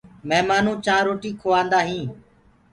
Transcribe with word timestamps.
مِهمآنو 0.29 0.73
چآنه 0.85 1.03
روٽيٚ 1.07 1.37
کُوآندآ 1.41 1.79
هينٚ 1.89 2.09